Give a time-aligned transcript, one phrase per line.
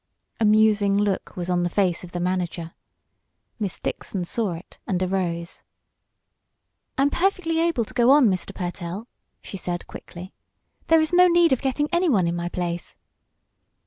[0.39, 2.73] A musing look was on the face of the manager.
[3.59, 5.61] Miss Dixon saw it, and arose.
[6.97, 8.51] "I am perfectly able to go on, Mr.
[8.51, 9.07] Pertell,"
[9.43, 10.33] she said, quickly.
[10.87, 12.97] "There is no need of getting anyone in my place."